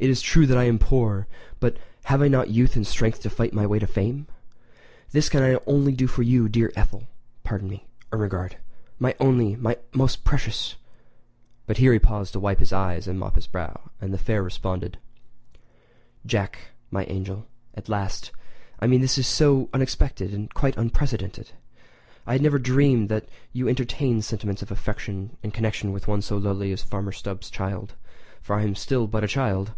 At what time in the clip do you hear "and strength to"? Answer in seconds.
2.76-3.28